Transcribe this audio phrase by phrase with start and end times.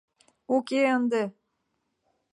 [0.55, 1.23] Уке ынде.